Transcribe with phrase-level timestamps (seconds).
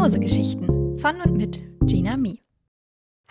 [0.00, 2.40] Mausegeschichten von und mit Gina Mi.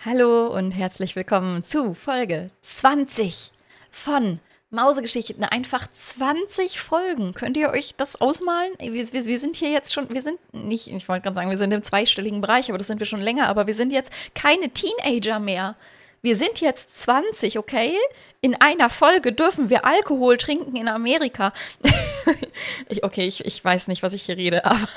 [0.04, 3.50] Hallo und herzlich willkommen zu Folge 20
[3.90, 4.38] von
[4.70, 5.42] Mausegeschichten.
[5.42, 7.34] Einfach 20 Folgen.
[7.34, 8.70] Könnt ihr euch das ausmalen?
[8.78, 11.58] Wir, wir, wir sind hier jetzt schon, wir sind nicht, ich wollte gerade sagen, wir
[11.58, 14.70] sind im zweistelligen Bereich, aber das sind wir schon länger, aber wir sind jetzt keine
[14.70, 15.74] Teenager mehr
[16.22, 17.94] wir sind jetzt 20, okay?
[18.40, 21.52] In einer Folge dürfen wir Alkohol trinken in Amerika.
[22.88, 24.88] ich, okay, ich, ich weiß nicht, was ich hier rede, aber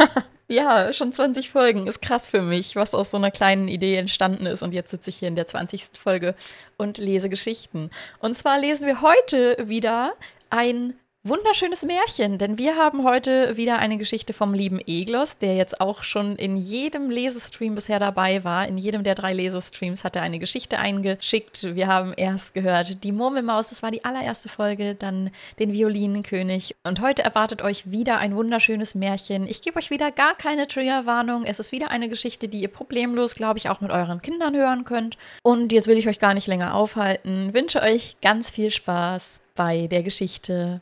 [0.49, 4.45] ja, schon 20 Folgen ist krass für mich, was aus so einer kleinen Idee entstanden
[4.45, 4.61] ist.
[4.61, 5.97] Und jetzt sitze ich hier in der 20.
[5.97, 6.36] Folge
[6.78, 7.89] und lese Geschichten.
[8.19, 10.14] Und zwar lesen wir heute wieder
[10.50, 10.93] ein
[11.25, 16.04] wunderschönes Märchen, denn wir haben heute wieder eine Geschichte vom lieben Eglos, der jetzt auch
[16.04, 18.68] schon in jedem Lesestream bisher dabei war.
[18.68, 21.75] In jedem der drei Lesestreams hat er eine Geschichte eingeschickt.
[21.75, 27.00] Wir haben erst gehört die Murmelmaus, das war die allererste Folge, dann den Violinenkönig und
[27.00, 29.47] heute erwartet euch wieder ein wunderschönes Märchen.
[29.47, 31.45] Ich gebe euch wieder gar keine Triggerwarnung.
[31.45, 34.83] Es ist wieder eine Geschichte, die ihr problemlos, glaube ich, auch mit euren Kindern hören
[34.83, 35.17] könnt.
[35.42, 37.53] Und jetzt will ich euch gar nicht länger aufhalten.
[37.53, 40.81] Wünsche euch ganz viel Spaß bei der Geschichte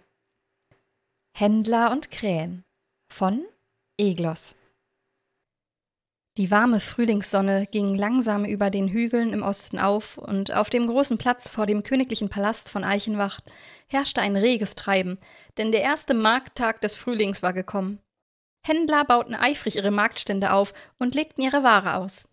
[1.34, 2.64] Händler und Krähen
[3.12, 3.44] von
[3.98, 4.56] Eglos
[6.38, 11.18] Die warme Frühlingssonne ging langsam über den Hügeln im Osten auf, und auf dem großen
[11.18, 13.44] Platz vor dem königlichen Palast von Eichenwacht
[13.88, 15.18] herrschte ein reges Treiben,
[15.58, 18.00] denn der erste Markttag des Frühlings war gekommen.
[18.64, 22.30] Händler bauten eifrig ihre Marktstände auf und legten ihre Ware aus.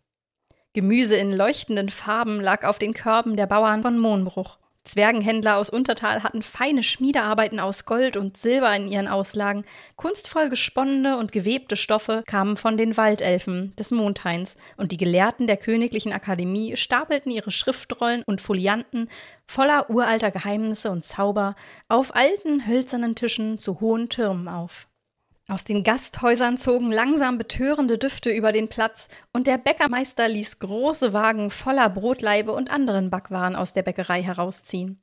[0.75, 4.59] Gemüse in leuchtenden Farben lag auf den Körben der Bauern von Mohnbruch.
[4.89, 9.65] Zwergenhändler aus Untertal hatten feine Schmiedearbeiten aus Gold und Silber in ihren Auslagen.
[9.97, 15.57] Kunstvoll gesponnene und gewebte Stoffe kamen von den Waldelfen des Mondhains, und die Gelehrten der
[15.57, 19.09] Königlichen Akademie stapelten ihre Schriftrollen und Folianten
[19.47, 21.55] voller uralter Geheimnisse und Zauber
[21.89, 24.89] auf alten hölzernen Tischen zu hohen Türmen auf.
[25.51, 31.15] Aus den Gasthäusern zogen langsam betörende Düfte über den Platz, und der Bäckermeister ließ große
[31.15, 35.03] Wagen voller Brotlaibe und anderen Backwaren aus der Bäckerei herausziehen.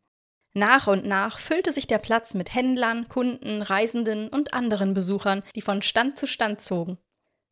[0.53, 5.61] Nach und nach füllte sich der Platz mit Händlern, Kunden, Reisenden und anderen Besuchern, die
[5.61, 6.99] von Stand zu Stand zogen.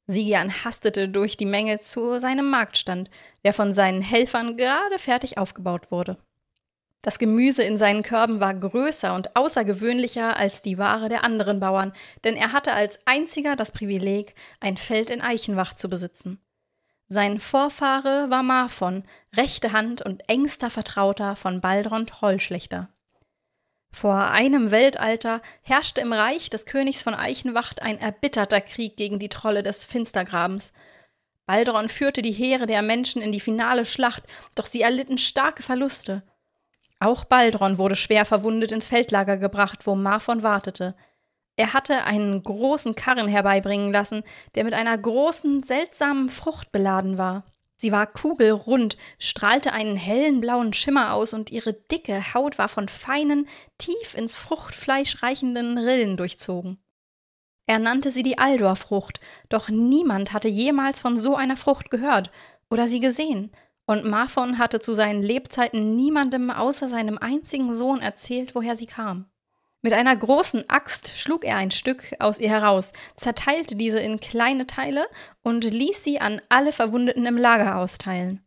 [0.06, 3.10] Sigian hastete durch die Menge zu seinem Marktstand,
[3.44, 6.18] der von seinen Helfern gerade fertig aufgebaut wurde.
[7.04, 11.92] Das Gemüse in seinen Körben war größer und außergewöhnlicher als die Ware der anderen Bauern,
[12.24, 16.40] denn er hatte als einziger das Privileg, ein Feld in Eichenwach zu besitzen.
[17.10, 19.04] Sein Vorfahre war Marfon,
[19.36, 22.90] rechte Hand und engster Vertrauter von Baldron Trollschlechter.
[23.92, 29.30] Vor einem Weltalter herrschte im Reich des Königs von Eichenwacht ein erbitterter Krieg gegen die
[29.30, 30.72] Trolle des Finstergrabens.
[31.48, 34.24] Baldron führte die Heere der Menschen in die finale Schlacht,
[34.56, 36.24] doch sie erlitten starke Verluste.
[37.04, 40.96] Auch Baldron wurde schwer verwundet ins Feldlager gebracht, wo Marfon wartete.
[41.58, 44.24] Er hatte einen großen Karren herbeibringen lassen,
[44.56, 47.44] der mit einer großen, seltsamen Frucht beladen war.
[47.76, 52.88] Sie war kugelrund, strahlte einen hellen blauen Schimmer aus und ihre dicke Haut war von
[52.88, 56.82] feinen, tief ins Fruchtfleisch reichenden Rillen durchzogen.
[57.66, 59.20] Er nannte sie die Aldorfrucht,
[59.50, 62.32] doch niemand hatte jemals von so einer Frucht gehört
[62.70, 63.52] oder sie gesehen,
[63.86, 69.26] und Marfon hatte zu seinen Lebzeiten niemandem außer seinem einzigen Sohn erzählt, woher sie kam.
[69.82, 74.66] Mit einer großen Axt schlug er ein Stück aus ihr heraus, zerteilte diese in kleine
[74.66, 75.06] Teile
[75.42, 78.43] und ließ sie an alle Verwundeten im Lager austeilen.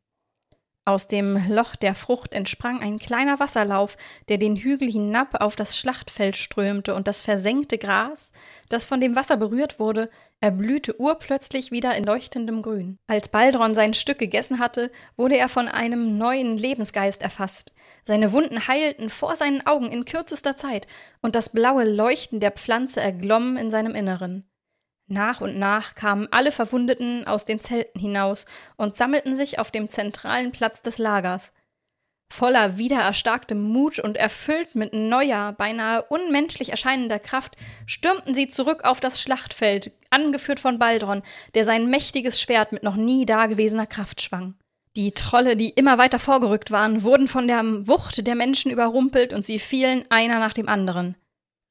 [0.88, 3.96] Aus dem Loch der Frucht entsprang ein kleiner Wasserlauf,
[4.28, 8.30] der den Hügel hinab auf das Schlachtfeld strömte, und das versenkte Gras,
[8.68, 10.08] das von dem Wasser berührt wurde,
[10.38, 13.00] erblühte urplötzlich wieder in leuchtendem Grün.
[13.08, 17.72] Als Baldron sein Stück gegessen hatte, wurde er von einem neuen Lebensgeist erfasst.
[18.04, 20.86] Seine Wunden heilten vor seinen Augen in kürzester Zeit,
[21.20, 24.48] und das blaue Leuchten der Pflanze erglomm in seinem Inneren.
[25.08, 28.44] Nach und nach kamen alle Verwundeten aus den Zelten hinaus
[28.76, 31.52] und sammelten sich auf dem zentralen Platz des Lagers.
[32.28, 37.56] Voller wiedererstarktem Mut und erfüllt mit neuer, beinahe unmenschlich erscheinender Kraft,
[37.86, 41.22] stürmten sie zurück auf das Schlachtfeld, angeführt von Baldron,
[41.54, 44.56] der sein mächtiges Schwert mit noch nie dagewesener Kraft schwang.
[44.96, 49.44] Die Trolle, die immer weiter vorgerückt waren, wurden von der Wucht der Menschen überrumpelt und
[49.44, 51.16] sie fielen einer nach dem anderen.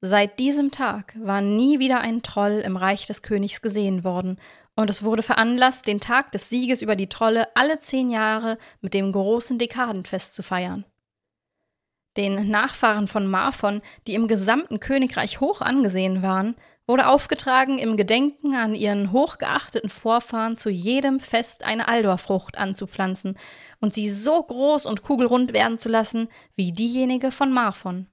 [0.07, 4.39] Seit diesem Tag war nie wieder ein Troll im Reich des Königs gesehen worden,
[4.75, 8.93] und es wurde veranlasst, den Tag des Sieges über die Trolle alle zehn Jahre mit
[8.93, 10.85] dem großen Dekadenfest zu feiern.
[12.17, 16.55] Den Nachfahren von Marfon, die im gesamten Königreich hoch angesehen waren,
[16.85, 23.39] wurde aufgetragen, im Gedenken an ihren hochgeachteten Vorfahren zu jedem Fest eine Aldorfrucht anzupflanzen
[23.81, 28.05] und sie so groß und kugelrund werden zu lassen wie diejenige von Marfon.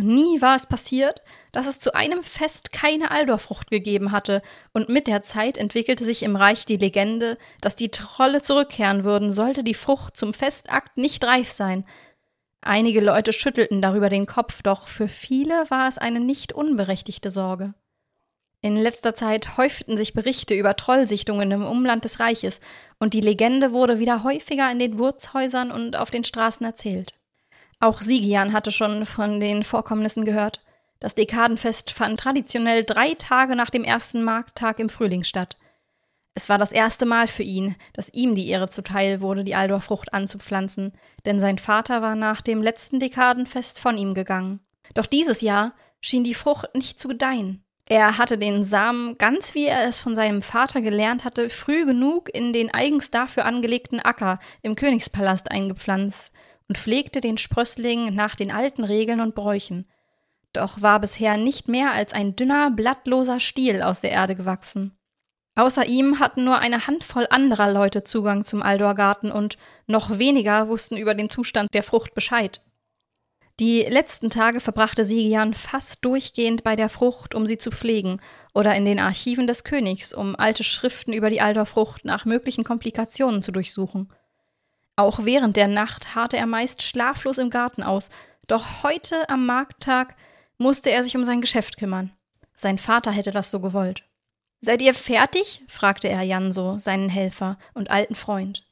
[0.00, 4.42] Nie war es passiert, dass es zu einem Fest keine Aldorfrucht gegeben hatte,
[4.72, 9.32] und mit der Zeit entwickelte sich im Reich die Legende, dass die Trolle zurückkehren würden,
[9.32, 11.84] sollte die Frucht zum Festakt nicht reif sein.
[12.62, 17.74] Einige Leute schüttelten darüber den Kopf, doch für viele war es eine nicht unberechtigte Sorge.
[18.62, 22.60] In letzter Zeit häuften sich Berichte über Trollsichtungen im Umland des Reiches,
[22.98, 27.14] und die Legende wurde wieder häufiger in den Wurzhäusern und auf den Straßen erzählt.
[27.78, 30.60] Auch Sigian hatte schon von den Vorkommnissen gehört.
[31.00, 35.56] Das Dekadenfest fand traditionell drei Tage nach dem ersten Markttag im Frühling statt.
[36.34, 40.12] Es war das erste Mal für ihn, dass ihm die Ehre zuteil wurde, die Aldorfrucht
[40.14, 40.92] anzupflanzen,
[41.24, 44.60] denn sein Vater war nach dem letzten Dekadenfest von ihm gegangen.
[44.94, 47.64] Doch dieses Jahr schien die Frucht nicht zu gedeihen.
[47.88, 52.32] Er hatte den Samen, ganz wie er es von seinem Vater gelernt hatte, früh genug
[52.32, 56.32] in den eigens dafür angelegten Acker im Königspalast eingepflanzt
[56.68, 59.88] und pflegte den Sprössling nach den alten Regeln und Bräuchen.
[60.52, 64.96] Doch war bisher nicht mehr als ein dünner, blattloser Stiel aus der Erde gewachsen.
[65.56, 70.96] Außer ihm hatten nur eine Handvoll anderer Leute Zugang zum Aldorgarten und noch weniger wussten
[70.96, 72.62] über den Zustand der Frucht Bescheid.
[73.60, 78.20] Die letzten Tage verbrachte Sigian fast durchgehend bei der Frucht, um sie zu pflegen,
[78.54, 83.42] oder in den Archiven des Königs, um alte Schriften über die Aldorfrucht nach möglichen Komplikationen
[83.42, 84.10] zu durchsuchen.
[84.96, 88.08] Auch während der Nacht harrte er meist schlaflos im Garten aus,
[88.46, 90.16] doch heute am Markttag
[90.60, 92.12] musste er sich um sein Geschäft kümmern.
[92.54, 94.04] Sein Vater hätte das so gewollt.
[94.60, 95.62] Seid ihr fertig?
[95.66, 98.66] fragte er Janso, seinen Helfer und alten Freund.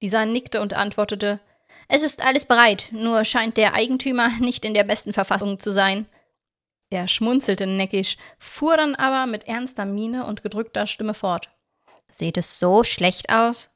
[0.00, 1.38] Dieser nickte und antwortete
[1.86, 6.06] Es ist alles bereit, nur scheint der Eigentümer nicht in der besten Verfassung zu sein.
[6.90, 11.50] Er schmunzelte neckisch, fuhr dann aber mit ernster Miene und gedrückter Stimme fort.
[12.10, 13.70] Sieht es so schlecht aus?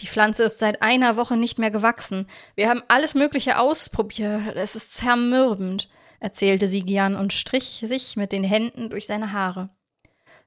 [0.00, 2.28] Die Pflanze ist seit einer Woche nicht mehr gewachsen.
[2.54, 4.56] Wir haben alles Mögliche ausprobiert.
[4.56, 5.88] Es ist zermürbend,
[6.22, 9.70] erzählte Sigian und strich sich mit den Händen durch seine Haare.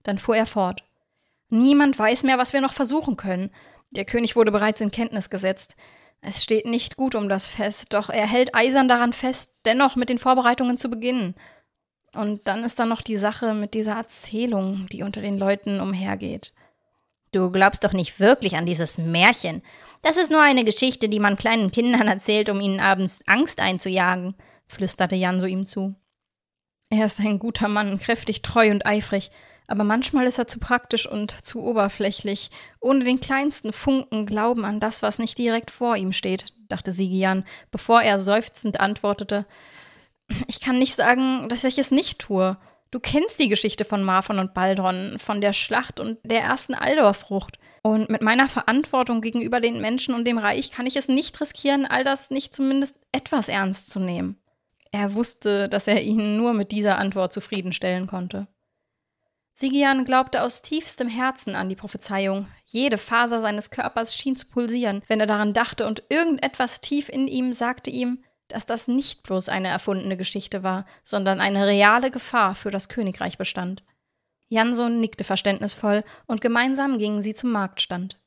[0.04, 0.84] Dann fuhr er fort.
[1.50, 3.52] Niemand weiß mehr, was wir noch versuchen können.
[3.92, 5.76] Der König wurde bereits in Kenntnis gesetzt.
[6.22, 10.10] Es steht nicht gut um das Fest, doch er hält eisern daran fest, dennoch mit
[10.10, 11.36] den Vorbereitungen zu beginnen.
[12.14, 16.54] Und dann ist da noch die Sache mit dieser Erzählung, die unter den Leuten umhergeht.
[17.34, 19.62] Du glaubst doch nicht wirklich an dieses Märchen.
[20.02, 24.36] Das ist nur eine Geschichte, die man kleinen Kindern erzählt, um ihnen abends Angst einzujagen,
[24.68, 25.96] flüsterte Jan so ihm zu.
[26.90, 29.32] Er ist ein guter Mann, kräftig, treu und eifrig,
[29.68, 34.80] aber manchmal ist er zu praktisch und zu oberflächlich, ohne den kleinsten Funken Glauben an
[34.80, 39.46] das, was nicht direkt vor ihm steht, dachte Sigian, bevor er seufzend antwortete
[40.48, 42.58] Ich kann nicht sagen, dass ich es nicht tue.
[42.92, 47.60] Du kennst die Geschichte von Marfon und Baldron, von der Schlacht und der ersten Aldorfrucht.
[47.82, 51.86] Und mit meiner Verantwortung gegenüber den Menschen und dem Reich kann ich es nicht riskieren,
[51.86, 54.40] all das nicht zumindest etwas ernst zu nehmen.
[54.92, 58.48] Er wusste, dass er ihn nur mit dieser Antwort zufriedenstellen konnte.
[59.58, 62.48] Sigian glaubte aus tiefstem Herzen an die Prophezeiung.
[62.66, 67.30] Jede Faser seines Körpers schien zu pulsieren, wenn er daran dachte, und irgendetwas tief in
[67.30, 72.54] ihm sagte ihm, dass das nicht bloß eine erfundene Geschichte war, sondern eine reale Gefahr
[72.54, 73.84] für das Königreich bestand.
[74.50, 78.20] Janson nickte verständnisvoll und gemeinsam gingen sie zum Marktstand.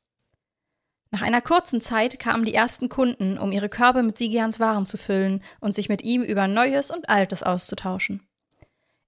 [1.11, 4.97] Nach einer kurzen Zeit kamen die ersten Kunden, um ihre Körbe mit Sigians Waren zu
[4.97, 8.27] füllen und sich mit ihm über Neues und Altes auszutauschen.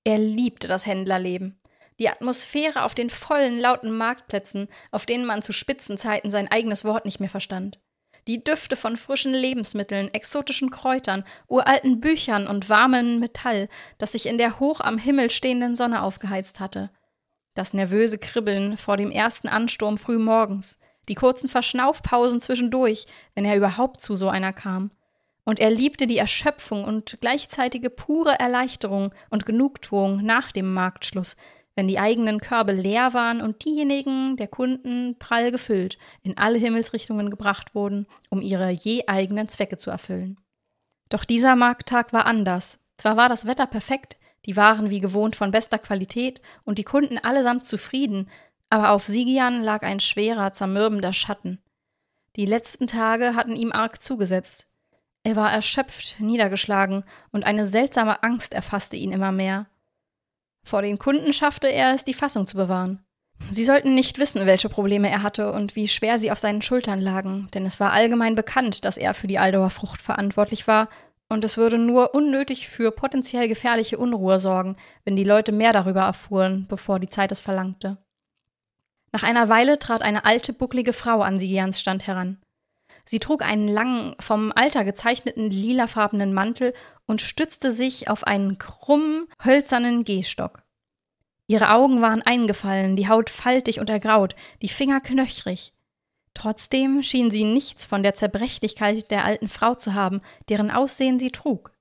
[0.04, 1.60] Er liebte das Händlerleben.
[2.00, 7.06] Die Atmosphäre auf den vollen, lauten Marktplätzen, auf denen man zu Spitzenzeiten sein eigenes Wort
[7.06, 7.80] nicht mehr verstand
[8.28, 13.68] die Düfte von frischen Lebensmitteln, exotischen Kräutern, uralten Büchern und warmem Metall,
[13.98, 16.92] das sich in der hoch am Himmel stehenden Sonne aufgeheizt hatte.
[17.54, 20.80] Das nervöse Kribbeln vor dem ersten Ansturm früh morgens,
[21.12, 24.92] die kurzen Verschnaufpausen zwischendurch, wenn er überhaupt zu so einer kam.
[25.44, 31.36] Und er liebte die Erschöpfung und gleichzeitige pure Erleichterung und Genugtuung nach dem Marktschluss,
[31.76, 37.30] wenn die eigenen Körbe leer waren und diejenigen der Kunden prall gefüllt in alle Himmelsrichtungen
[37.30, 40.38] gebracht wurden, um ihre je eigenen Zwecke zu erfüllen.
[41.10, 42.80] Doch dieser Markttag war anders.
[42.96, 47.18] Zwar war das Wetter perfekt, die Waren wie gewohnt von bester Qualität und die Kunden
[47.18, 48.30] allesamt zufrieden,
[48.72, 51.60] aber auf Sigian lag ein schwerer, zermürbender Schatten.
[52.38, 54.68] Die letzten Tage hatten ihm arg zugesetzt.
[55.24, 59.68] Er war erschöpft, niedergeschlagen, und eine seltsame Angst erfasste ihn immer mehr.
[60.64, 63.04] Vor den Kunden schaffte er es, die Fassung zu bewahren.
[63.50, 67.02] Sie sollten nicht wissen, welche Probleme er hatte und wie schwer sie auf seinen Schultern
[67.02, 70.88] lagen, denn es war allgemein bekannt, dass er für die Aldauer Frucht verantwortlich war,
[71.28, 76.02] und es würde nur unnötig für potenziell gefährliche Unruhe sorgen, wenn die Leute mehr darüber
[76.02, 77.98] erfuhren, bevor die Zeit es verlangte.
[79.12, 82.42] Nach einer Weile trat eine alte, bucklige Frau an Sigians Stand heran.
[83.04, 86.74] Sie trug einen langen, vom Alter gezeichneten lilafarbenen Mantel
[87.08, 90.64] und stützte sich auf einen krummen, hölzernen Gehstock.
[91.48, 95.74] Ihre Augen waren eingefallen, die Haut faltig und ergraut, die Finger knöchrig.
[96.34, 101.32] Trotzdem schien sie nichts von der Zerbrechlichkeit der alten Frau zu haben, deren Aussehen sie
[101.32, 101.74] trug.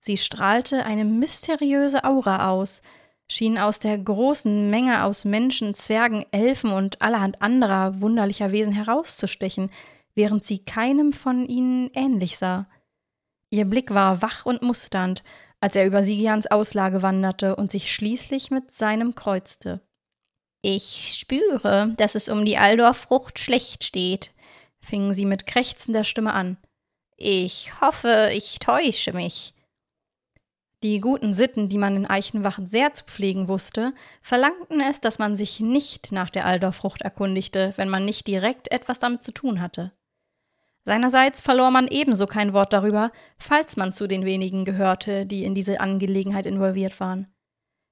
[0.00, 2.82] Sie strahlte eine mysteriöse Aura aus,
[3.30, 9.70] schien aus der großen Menge aus Menschen, Zwergen, Elfen und allerhand anderer wunderlicher Wesen herauszustechen,
[10.14, 12.66] während sie keinem von ihnen ähnlich sah.
[13.50, 15.22] Ihr Blick war wach und musternd,
[15.60, 19.80] als er über Sigians Auslage wanderte und sich schließlich mit seinem kreuzte.
[20.62, 24.32] Ich spüre, dass es um die Aldorfrucht schlecht steht,
[24.80, 26.56] fing sie mit krächzender Stimme an.
[27.16, 29.54] Ich hoffe, ich täusche mich.
[30.84, 35.34] Die guten Sitten, die man in Eichenwacht sehr zu pflegen wusste, verlangten es, dass man
[35.34, 39.92] sich nicht nach der Aldorfrucht erkundigte, wenn man nicht direkt etwas damit zu tun hatte.
[40.84, 45.54] Seinerseits verlor man ebenso kein Wort darüber, falls man zu den wenigen gehörte, die in
[45.54, 47.26] diese Angelegenheit involviert waren.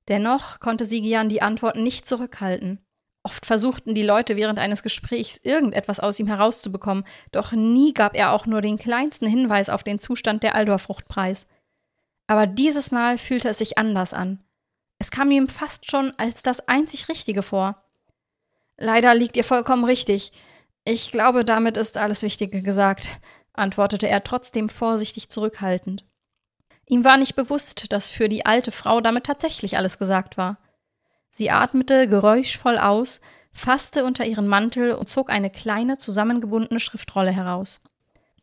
[0.09, 2.79] Dennoch konnte Sigian die Antworten nicht zurückhalten.
[3.25, 8.33] Oft versuchten die Leute während eines Gesprächs irgendetwas aus ihm herauszubekommen, doch nie gab er
[8.33, 11.49] auch nur den kleinsten Hinweis auf den Zustand der Aldorfrucht preis.
[12.27, 14.43] Aber dieses Mal fühlte es sich anders an.
[14.99, 17.83] Es kam ihm fast schon als das einzig Richtige vor.
[18.77, 20.33] Leider liegt ihr vollkommen richtig.
[20.85, 23.09] Ich glaube, damit ist alles Wichtige gesagt,
[23.53, 26.05] antwortete er trotzdem vorsichtig zurückhaltend.
[26.87, 30.59] Ihm war nicht bewusst, dass für die alte Frau damit tatsächlich alles gesagt war.
[31.31, 33.21] Sie atmete geräuschvoll aus,
[33.53, 37.81] fasste unter ihren Mantel und zog eine kleine, zusammengebundene Schriftrolle heraus.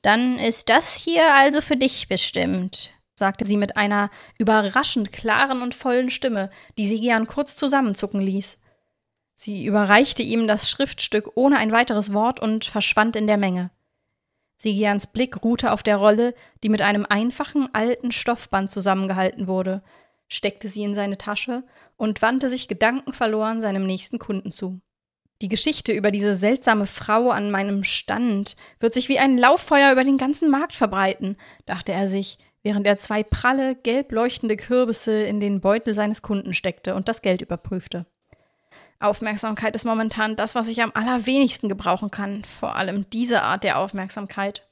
[0.01, 2.91] Dann ist das hier also für dich bestimmt,
[3.23, 8.59] sagte sie mit einer überraschend klaren und vollen Stimme, die Sigian kurz zusammenzucken ließ.
[9.33, 13.71] Sie überreichte ihm das Schriftstück ohne ein weiteres Wort und verschwand in der Menge.
[14.57, 19.83] Sigians Blick ruhte auf der Rolle, die mit einem einfachen alten Stoffband zusammengehalten wurde,
[20.27, 21.63] steckte sie in seine Tasche
[21.95, 24.81] und wandte sich gedankenverloren seinem nächsten Kunden zu.
[25.41, 30.03] Die Geschichte über diese seltsame Frau an meinem Stand wird sich wie ein Lauffeuer über
[30.03, 35.39] den ganzen Markt verbreiten, dachte er sich, während er zwei pralle, gelb leuchtende Kürbisse in
[35.39, 38.05] den Beutel seines Kunden steckte und das Geld überprüfte.
[38.99, 43.77] Aufmerksamkeit ist momentan das, was ich am allerwenigsten gebrauchen kann, vor allem diese Art der
[43.77, 44.65] Aufmerksamkeit.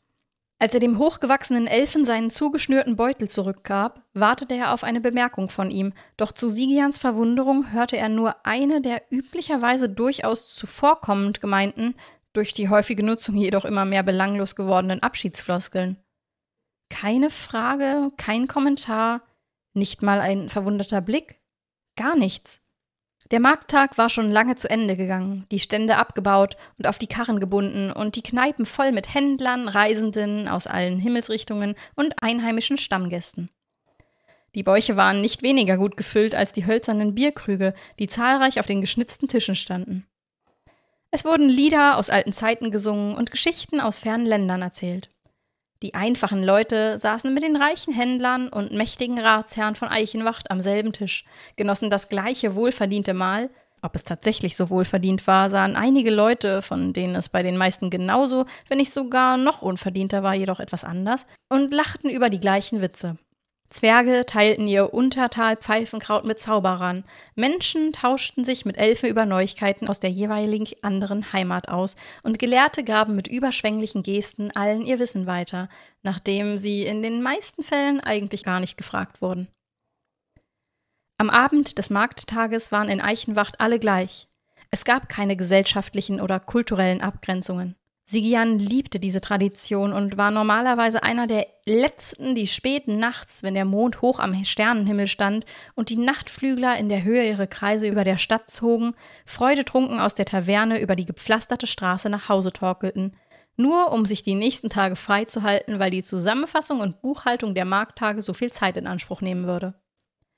[0.57, 5.71] Als er dem hochgewachsenen Elfen seinen zugeschnürten Beutel zurückgab, wartete er auf eine Bemerkung von
[5.71, 11.95] ihm, doch zu Sigians Verwunderung hörte er nur eine der üblicherweise durchaus zuvorkommend gemeinten,
[12.33, 15.97] durch die häufige Nutzung jedoch immer mehr belanglos gewordenen Abschiedsfloskeln.
[16.91, 19.21] Keine Frage, kein Kommentar,
[19.73, 21.39] nicht mal ein verwunderter Blick,
[21.95, 22.61] gar nichts.
[23.31, 27.39] Der Markttag war schon lange zu Ende gegangen, die Stände abgebaut und auf die Karren
[27.39, 33.49] gebunden und die Kneipen voll mit Händlern, Reisenden aus allen Himmelsrichtungen und einheimischen Stammgästen.
[34.53, 38.81] Die Bäuche waren nicht weniger gut gefüllt als die hölzernen Bierkrüge, die zahlreich auf den
[38.81, 40.05] geschnitzten Tischen standen.
[41.09, 45.09] Es wurden Lieder aus alten Zeiten gesungen und Geschichten aus fernen Ländern erzählt.
[45.81, 50.93] Die einfachen Leute saßen mit den reichen Händlern und mächtigen Ratsherren von Eichenwacht am selben
[50.93, 53.49] Tisch, genossen das gleiche wohlverdiente Mahl.
[53.81, 57.89] Ob es tatsächlich so wohlverdient war, sahen einige Leute, von denen es bei den meisten
[57.89, 62.81] genauso, wenn nicht sogar noch unverdienter war, jedoch etwas anders, und lachten über die gleichen
[62.81, 63.17] Witze.
[63.71, 70.01] Zwerge teilten ihr Untertal Pfeifenkraut mit Zauberern, Menschen tauschten sich mit Elfen über Neuigkeiten aus
[70.01, 75.69] der jeweiligen anderen Heimat aus, und Gelehrte gaben mit überschwänglichen Gesten allen ihr Wissen weiter,
[76.03, 79.47] nachdem sie in den meisten Fällen eigentlich gar nicht gefragt wurden.
[81.17, 84.27] Am Abend des Markttages waren in Eichenwacht alle gleich.
[84.69, 87.75] Es gab keine gesellschaftlichen oder kulturellen Abgrenzungen.
[88.11, 93.63] Sigian liebte diese Tradition und war normalerweise einer der letzten, die späten nachts, wenn der
[93.63, 98.17] Mond hoch am Sternenhimmel stand und die Nachtflügler in der Höhe ihre Kreise über der
[98.17, 103.15] Stadt zogen, freudetrunken aus der Taverne über die gepflasterte Straße nach Hause torkelten,
[103.55, 108.33] nur um sich die nächsten Tage freizuhalten, weil die Zusammenfassung und Buchhaltung der Markttage so
[108.33, 109.75] viel Zeit in Anspruch nehmen würde.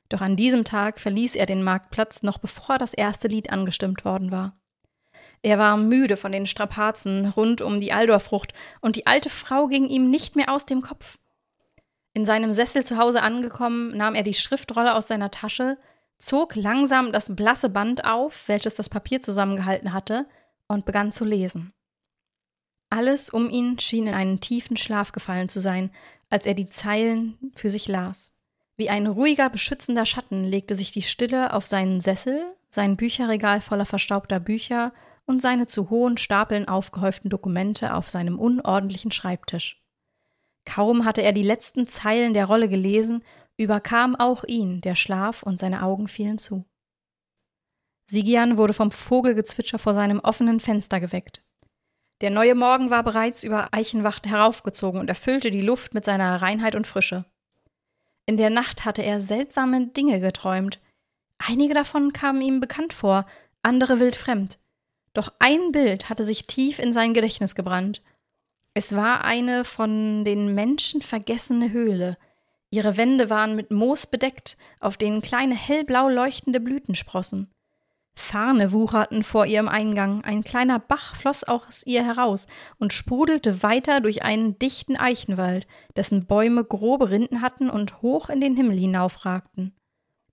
[0.09, 4.31] Doch an diesem Tag verließ er den Marktplatz noch bevor das erste Lied angestimmt worden
[4.31, 4.59] war.
[5.43, 9.87] Er war müde von den Strapazen rund um die Aldorfrucht, und die alte Frau ging
[9.87, 11.19] ihm nicht mehr aus dem Kopf.
[12.13, 15.77] In seinem Sessel zu Hause angekommen, nahm er die Schriftrolle aus seiner Tasche,
[16.17, 20.25] zog langsam das blasse Band auf, welches das Papier zusammengehalten hatte,
[20.67, 21.73] und begann zu lesen.
[22.89, 25.91] Alles um ihn schien in einen tiefen Schlaf gefallen zu sein,
[26.29, 28.31] als er die Zeilen für sich las.
[28.77, 33.85] Wie ein ruhiger, beschützender Schatten legte sich die Stille auf seinen Sessel, sein Bücherregal voller
[33.85, 34.93] verstaubter Bücher
[35.25, 39.81] und seine zu hohen Stapeln aufgehäuften Dokumente auf seinem unordentlichen Schreibtisch.
[40.65, 43.23] Kaum hatte er die letzten Zeilen der Rolle gelesen,
[43.57, 46.65] überkam auch ihn der Schlaf und seine Augen fielen zu.
[48.09, 51.41] Sigian wurde vom Vogelgezwitscher vor seinem offenen Fenster geweckt.
[52.21, 56.75] Der neue Morgen war bereits über Eichenwacht heraufgezogen und erfüllte die Luft mit seiner Reinheit
[56.75, 57.25] und Frische.
[58.25, 60.79] In der Nacht hatte er seltsame Dinge geträumt.
[61.37, 63.25] Einige davon kamen ihm bekannt vor,
[63.61, 64.57] andere wildfremd.
[65.13, 68.01] Doch ein Bild hatte sich tief in sein Gedächtnis gebrannt.
[68.73, 72.17] Es war eine von den Menschen vergessene Höhle.
[72.71, 77.51] Ihre Wände waren mit Moos bedeckt, auf denen kleine hellblau leuchtende Blüten sprossen.
[78.15, 84.01] Farne wucherten vor ihrem Eingang, ein kleiner Bach floss aus ihr heraus und sprudelte weiter
[84.01, 89.75] durch einen dichten Eichenwald, dessen Bäume grobe Rinden hatten und hoch in den Himmel hinaufragten.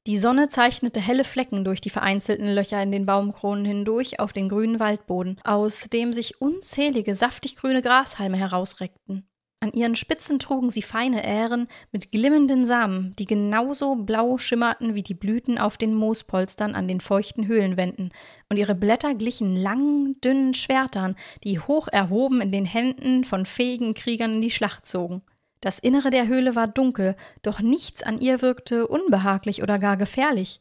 [0.06, 4.48] Die Sonne zeichnete helle Flecken durch die vereinzelten Löcher in den Baumkronen hindurch auf den
[4.48, 9.26] grünen Waldboden, aus dem sich unzählige saftig grüne Grashalme herausreckten.
[9.62, 15.02] An ihren Spitzen trugen sie feine Ähren mit glimmenden Samen, die genauso blau schimmerten wie
[15.02, 18.10] die Blüten auf den Moospolstern an den feuchten Höhlenwänden,
[18.48, 21.14] und ihre Blätter glichen langen, dünnen Schwertern,
[21.44, 25.20] die hoch erhoben in den Händen von fähigen Kriegern in die Schlacht zogen.
[25.60, 30.60] Das Innere der Höhle war dunkel, doch nichts an ihr wirkte unbehaglich oder gar gefährlich.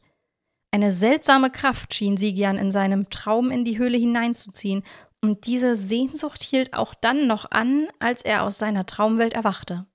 [0.72, 4.84] Eine seltsame Kraft schien Sigian in seinem Traum in die Höhle hineinzuziehen,
[5.22, 9.86] und diese Sehnsucht hielt auch dann noch an, als er aus seiner Traumwelt erwachte.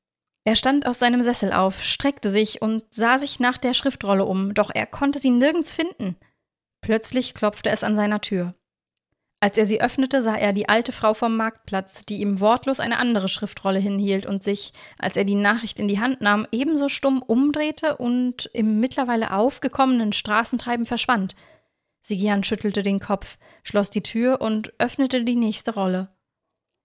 [0.47, 4.53] Er stand aus seinem Sessel auf, streckte sich und sah sich nach der Schriftrolle um,
[4.53, 6.17] doch er konnte sie nirgends finden.
[6.81, 8.53] Plötzlich klopfte es an seiner Tür.
[9.39, 12.97] Als er sie öffnete, sah er die alte Frau vom Marktplatz, die ihm wortlos eine
[12.97, 17.21] andere Schriftrolle hinhielt und sich, als er die Nachricht in die Hand nahm, ebenso stumm
[17.21, 21.35] umdrehte und im mittlerweile aufgekommenen Straßentreiben verschwand–
[22.05, 26.09] Sigian schüttelte den Kopf, schloss die Tür und öffnete die nächste Rolle.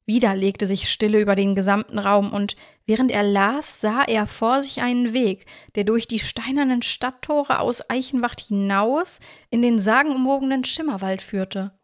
[0.06, 4.62] Wieder legte sich Stille über den gesamten Raum, und während er las, sah er vor
[4.62, 11.20] sich einen Weg, der durch die steinernen Stadttore aus Eichenwacht hinaus in den sagenumwogenen Schimmerwald
[11.20, 11.78] führte.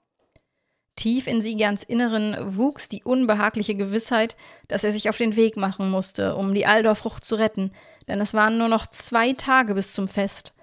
[0.96, 4.34] Tief in Sigians Inneren wuchs die unbehagliche Gewissheit,
[4.66, 7.70] dass er sich auf den Weg machen musste, um die Aldorfrucht zu retten,
[8.08, 10.54] denn es waren nur noch zwei Tage bis zum Fest.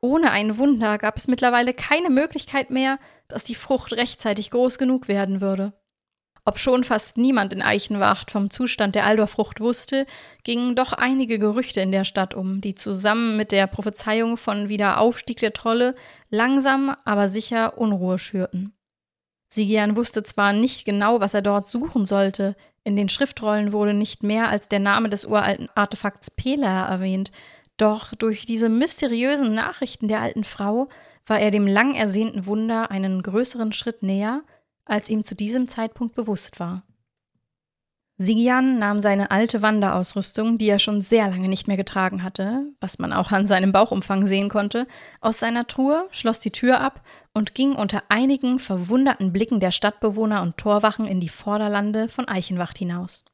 [0.00, 5.08] Ohne ein Wunder gab es mittlerweile keine Möglichkeit mehr, dass die Frucht rechtzeitig groß genug
[5.08, 5.72] werden würde.
[6.44, 10.06] Obschon fast niemand in Eichenwacht vom Zustand der Aldorfrucht wusste,
[10.42, 15.38] gingen doch einige Gerüchte in der Stadt um, die zusammen mit der Prophezeiung von Wiederaufstieg
[15.38, 15.94] der Trolle
[16.30, 18.74] langsam, aber sicher Unruhe schürten.
[19.52, 24.22] Sigian wusste zwar nicht genau, was er dort suchen sollte, in den Schriftrollen wurde nicht
[24.22, 27.32] mehr als der Name des uralten Artefakts Pela erwähnt,
[27.76, 30.88] doch durch diese mysteriösen Nachrichten der alten Frau
[31.26, 34.42] war er dem lang ersehnten Wunder einen größeren Schritt näher,
[34.84, 36.82] als ihm zu diesem Zeitpunkt bewusst war.
[38.22, 42.98] Sigian nahm seine alte Wanderausrüstung, die er schon sehr lange nicht mehr getragen hatte, was
[42.98, 44.86] man auch an seinem Bauchumfang sehen konnte,
[45.22, 47.00] aus seiner Truhe, schloss die Tür ab
[47.32, 52.76] und ging unter einigen verwunderten Blicken der Stadtbewohner und Torwachen in die Vorderlande von Eichenwacht
[52.76, 53.24] hinaus.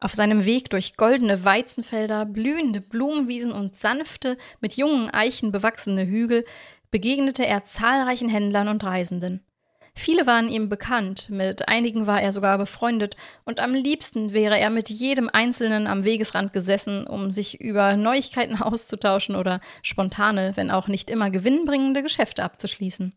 [0.00, 6.44] Auf seinem Weg durch goldene Weizenfelder, blühende Blumenwiesen und sanfte, mit jungen Eichen bewachsene Hügel
[6.90, 9.46] begegnete er zahlreichen Händlern und Reisenden.
[9.94, 14.70] Viele waren ihm bekannt, mit einigen war er sogar befreundet, und am liebsten wäre er
[14.70, 20.88] mit jedem Einzelnen am Wegesrand gesessen, um sich über Neuigkeiten auszutauschen oder spontane, wenn auch
[20.88, 23.12] nicht immer gewinnbringende Geschäfte abzuschließen.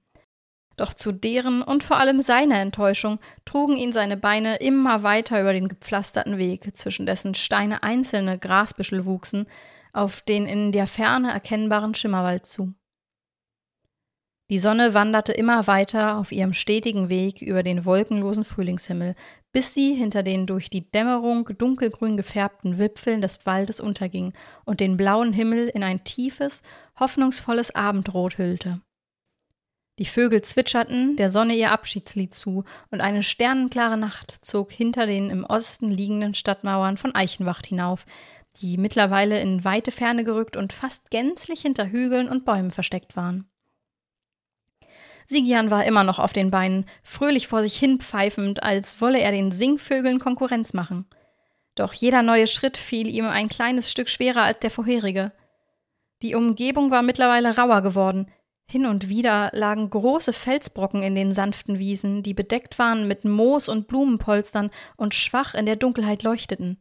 [0.77, 5.53] Doch zu deren und vor allem seiner Enttäuschung trugen ihn seine Beine immer weiter über
[5.53, 9.47] den gepflasterten Weg, zwischen dessen Steine einzelne Grasbüschel wuchsen,
[9.93, 12.73] auf den in der Ferne erkennbaren Schimmerwald zu.
[14.51, 19.15] Die Sonne wanderte immer weiter auf ihrem stetigen Weg über den wolkenlosen Frühlingshimmel,
[19.51, 24.97] bis sie hinter den durch die Dämmerung dunkelgrün gefärbten Wipfeln des Waldes unterging und den
[24.97, 26.61] blauen Himmel in ein tiefes,
[26.99, 28.81] hoffnungsvolles Abendrot hüllte.
[29.97, 35.31] Die Vögel zwitscherten der Sonne ihr Abschiedslied zu, und eine sternenklare Nacht zog hinter den
[35.31, 38.05] im Osten liegenden Stadtmauern von Eichenwacht hinauf,
[38.61, 43.49] die mittlerweile in weite Ferne gerückt und fast gänzlich hinter Hügeln und Bäumen versteckt waren.
[45.25, 49.31] Sigian war immer noch auf den Beinen, fröhlich vor sich hin pfeifend, als wolle er
[49.31, 51.05] den Singvögeln Konkurrenz machen.
[51.73, 55.31] Doch jeder neue Schritt fiel ihm ein kleines Stück schwerer als der vorherige.
[56.21, 58.31] Die Umgebung war mittlerweile rauer geworden,
[58.67, 63.69] hin und wieder lagen große Felsbrocken in den sanften Wiesen, die bedeckt waren mit Moos
[63.69, 66.79] und Blumenpolstern und schwach in der Dunkelheit leuchteten.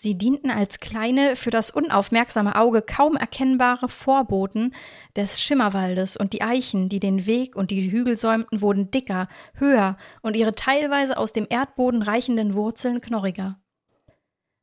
[0.00, 4.72] Sie dienten als kleine, für das unaufmerksame Auge kaum erkennbare Vorboten
[5.16, 9.96] des Schimmerwaldes, und die Eichen, die den Weg und die Hügel säumten, wurden dicker, höher
[10.22, 13.58] und ihre teilweise aus dem Erdboden reichenden Wurzeln knorriger.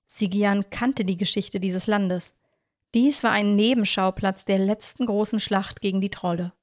[0.06, 2.34] Sigian kannte die Geschichte dieses Landes.
[2.94, 6.54] Dies war ein Nebenschauplatz der letzten großen Schlacht gegen die Trolle.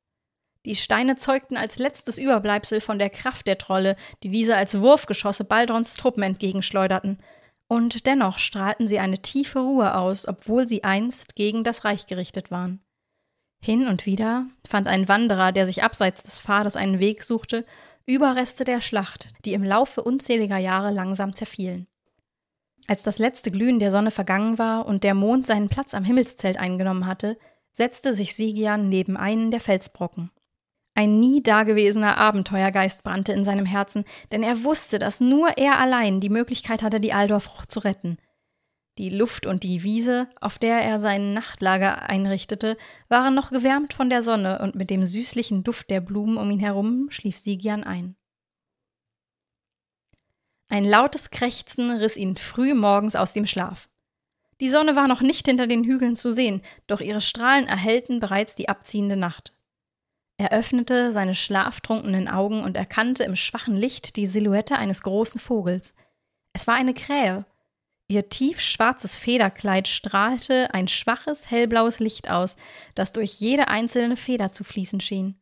[0.65, 5.45] Die Steine zeugten als letztes Überbleibsel von der Kraft der Trolle, die diese als Wurfgeschosse
[5.45, 7.19] Baldrons Truppen entgegenschleuderten–
[7.73, 12.51] und dennoch strahlten sie eine tiefe Ruhe aus, obwohl sie einst gegen das Reich gerichtet
[12.51, 12.85] waren.
[13.65, 17.65] Hin und wieder fand ein Wanderer, der sich abseits des Pfades einen Weg suchte,
[18.05, 21.87] Überreste der Schlacht, die im Laufe unzähliger Jahre langsam zerfielen.
[22.89, 26.59] Als das letzte Glühen der Sonne vergangen war und der Mond seinen Platz am Himmelszelt
[26.59, 27.39] eingenommen hatte,
[27.71, 30.31] setzte sich Sigian neben einen der Felsbrocken.
[30.95, 36.21] Ein nie dagewesener Abenteuergeist brannte in seinem Herzen, denn er wusste, dass nur er allein
[36.21, 38.19] die Möglichkeit hatte, die Aldorfrucht zu retten.
[38.99, 42.77] Die Luft und die Wiese, auf der er sein Nachtlager einrichtete,
[43.09, 46.61] waren noch gewärmt von der Sonne, und mit dem süßlichen Duft der Blumen um ihn
[46.61, 48.17] herum schlief Sigian ein.
[50.69, 53.89] Ein lautes Krächzen riss ihn früh morgens aus dem Schlaf.
[54.61, 58.57] Die Sonne war noch nicht hinter den Hügeln zu sehen, doch ihre Strahlen erhellten bereits
[58.57, 59.55] die abziehende Nacht.
[60.43, 65.95] Er öffnete seine schlaftrunkenen Augen und erkannte im schwachen Licht die Silhouette eines großen Vogels.
[66.53, 67.47] Es war eine Krähe.
[68.09, 72.57] Ihr tiefschwarzes Federkleid strahlte ein schwaches, hellblaues Licht aus,
[72.97, 75.41] das durch jede einzelne Feder zu fließen schien.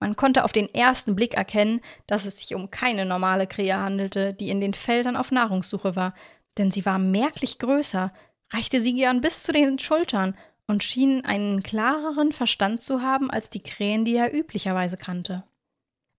[0.00, 4.34] Man konnte auf den ersten Blick erkennen, dass es sich um keine normale Krähe handelte,
[4.34, 6.12] die in den Feldern auf Nahrungssuche war,
[6.58, 8.12] denn sie war merklich größer,
[8.52, 10.36] reichte sie gern bis zu den Schultern
[10.68, 15.44] und schien einen klareren Verstand zu haben als die Krähen, die er üblicherweise kannte.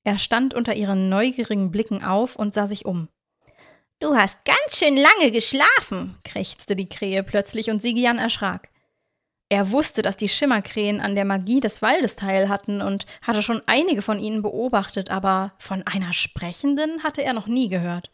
[0.04, 3.10] Er stand unter ihren neugierigen Blicken auf und sah sich um.
[4.00, 8.70] Du hast ganz schön lange geschlafen, krächzte die Krähe plötzlich und Sigian erschrak.
[9.50, 13.62] Er wusste, dass die Schimmerkrähen an der Magie des Waldes teil hatten und hatte schon
[13.66, 18.12] einige von ihnen beobachtet, aber von einer sprechenden hatte er noch nie gehört.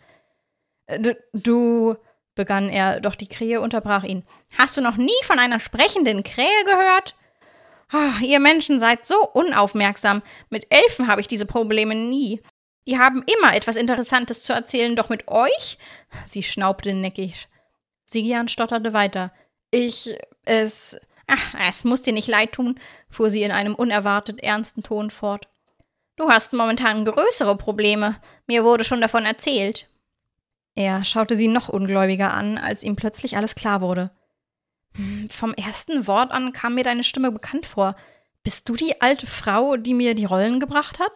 [0.88, 1.96] Äh, du,
[2.36, 4.24] begann er, doch die Krähe unterbrach ihn.
[4.58, 7.16] Hast du noch nie von einer sprechenden Krähe gehört?
[7.94, 10.22] Oh, ihr Menschen seid so unaufmerksam.
[10.50, 12.42] Mit Elfen habe ich diese Probleme nie.
[12.88, 15.78] Die haben immer etwas Interessantes zu erzählen, doch mit euch?
[16.28, 17.48] Sie schnaubte neckig.
[18.06, 19.32] Sigian stotterte weiter.
[19.72, 20.98] Ich, es.
[21.28, 25.48] Ach, es muss dir nicht leid tun, fuhr sie in einem unerwartet ernsten Ton fort.
[26.18, 28.22] Du hast momentan größere Probleme.
[28.46, 29.88] Mir wurde schon davon erzählt.
[30.76, 34.12] Er schaute sie noch ungläubiger an, als ihm plötzlich alles klar wurde.
[34.96, 37.96] Hm, vom ersten Wort an kam mir deine Stimme bekannt vor.
[38.44, 41.12] Bist du die alte Frau, die mir die Rollen gebracht hat?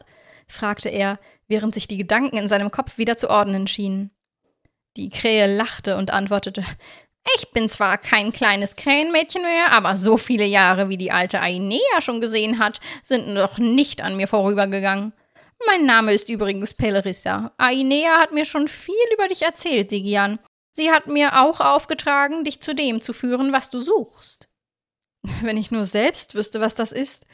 [0.48, 4.12] fragte er, während sich die Gedanken in seinem Kopf wieder zu ordnen schienen.
[4.98, 6.64] Die Krähe lachte und antwortete
[7.36, 12.02] Ich bin zwar kein kleines Krähenmädchen mehr, aber so viele Jahre, wie die alte Ainea
[12.02, 15.14] schon gesehen hat, sind noch nicht an mir vorübergegangen.
[15.66, 17.54] Mein Name ist übrigens Pelerissa.
[17.58, 20.40] Ainea hat mir schon viel über dich erzählt, Sigian.
[20.72, 24.48] Sie hat mir auch aufgetragen, dich zu dem zu führen, was du suchst.
[25.42, 27.26] Wenn ich nur selbst wüsste, was das ist.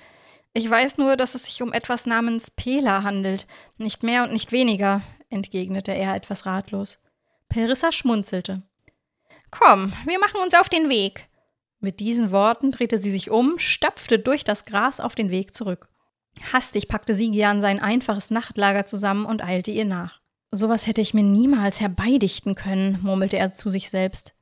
[0.53, 3.45] Ich weiß nur, dass es sich um etwas namens Pela handelt,
[3.77, 6.99] nicht mehr und nicht weniger, entgegnete er etwas ratlos.
[7.49, 8.63] Pelerissa schmunzelte.
[9.51, 11.27] Komm, wir machen uns auf den Weg.
[11.79, 15.89] Mit diesen Worten drehte sie sich um, stapfte durch das Gras auf den Weg zurück.
[16.53, 20.21] Hastig packte Sigian sein einfaches Nachtlager zusammen und eilte ihr nach.
[20.51, 24.33] Sowas hätte ich mir niemals herbeidichten können, murmelte er zu sich selbst.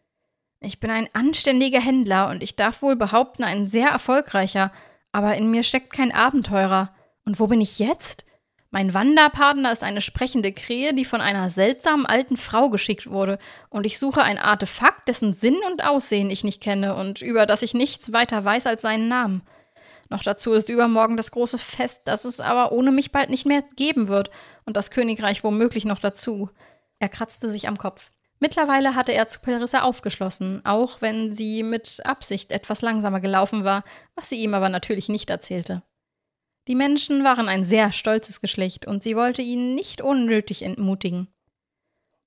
[0.59, 4.71] Ich bin ein anständiger Händler und ich darf wohl behaupten, ein sehr erfolgreicher,
[5.11, 6.93] aber in mir steckt kein Abenteurer.
[7.25, 8.25] Und wo bin ich jetzt?
[8.71, 13.37] Mein Wanderpartner ist eine sprechende Krähe, die von einer seltsamen alten Frau geschickt wurde,
[13.69, 17.61] und ich suche ein Artefakt, dessen Sinn und Aussehen ich nicht kenne und über das
[17.61, 19.43] ich nichts weiter weiß als seinen Namen.
[20.09, 23.63] Noch dazu ist übermorgen das große Fest, das es aber ohne mich bald nicht mehr
[23.75, 24.29] geben wird,
[24.65, 26.49] und das Königreich womöglich noch dazu.
[26.99, 28.11] Er kratzte sich am Kopf.
[28.39, 33.83] Mittlerweile hatte er zu Perissa aufgeschlossen, auch wenn sie mit Absicht etwas langsamer gelaufen war,
[34.15, 35.83] was sie ihm aber natürlich nicht erzählte.
[36.67, 41.27] Die Menschen waren ein sehr stolzes Geschlecht, und sie wollte ihn nicht unnötig entmutigen.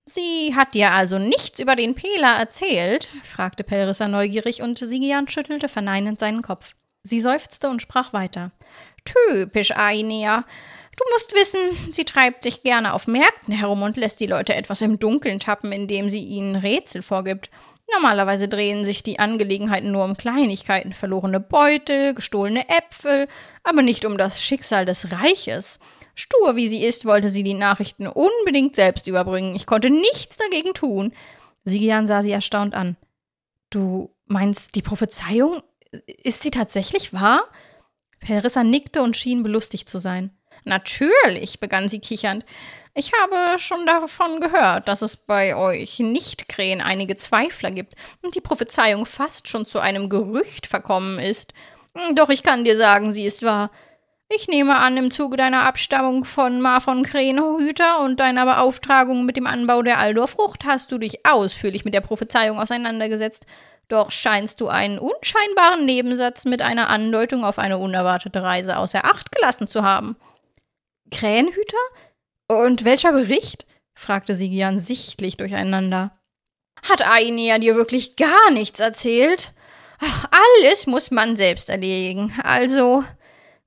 [0.04, 3.08] Sie hat dir also nichts über den Pela erzählt?
[3.22, 6.74] fragte Pelrissa neugierig, und Sigian schüttelte verneinend seinen Kopf.
[7.06, 8.50] Sie seufzte und sprach weiter.
[9.04, 10.44] Typisch Ainea.
[10.96, 14.82] Du musst wissen, sie treibt sich gerne auf Märkten herum und lässt die Leute etwas
[14.82, 17.50] im Dunkeln tappen, indem sie ihnen Rätsel vorgibt.
[17.92, 23.28] Normalerweise drehen sich die Angelegenheiten nur um Kleinigkeiten, verlorene Beute, gestohlene Äpfel,
[23.62, 25.78] aber nicht um das Schicksal des Reiches.
[26.16, 29.54] Stur wie sie ist, wollte sie die Nachrichten unbedingt selbst überbringen.
[29.54, 31.12] Ich konnte nichts dagegen tun.
[31.64, 32.96] Sigian sah sie erstaunt an.
[33.70, 35.62] Du meinst die Prophezeiung?
[36.06, 37.44] Ist sie tatsächlich wahr?
[38.20, 40.30] Perissa nickte und schien belustigt zu sein.
[40.64, 42.44] Natürlich, begann sie kichernd.
[42.94, 48.40] Ich habe schon davon gehört, dass es bei euch Nichtkrähen einige Zweifler gibt und die
[48.40, 51.52] Prophezeiung fast schon zu einem Gerücht verkommen ist.
[52.14, 53.70] Doch ich kann dir sagen, sie ist wahr.
[54.28, 59.46] Ich nehme an, im Zuge deiner Abstammung von Marfon Krähenhüter und deiner Beauftragung mit dem
[59.46, 63.46] Anbau der Aldorfrucht hast du dich ausführlich mit der Prophezeiung auseinandergesetzt.
[63.88, 69.30] Doch scheinst du einen unscheinbaren Nebensatz mit einer Andeutung auf eine unerwartete Reise außer Acht
[69.30, 70.16] gelassen zu haben.
[71.10, 71.76] Krähenhüter?
[72.48, 73.66] Und welcher Bericht?
[73.96, 76.18] fragte Sigian sichtlich durcheinander.
[76.82, 79.52] Hat Ainea dir wirklich gar nichts erzählt?
[80.00, 82.34] Ach, alles muss man selbst erlegen.
[82.42, 83.04] Also.